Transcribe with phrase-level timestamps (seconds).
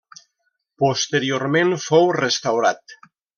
[0.83, 2.99] Posteriorment fou restaurat.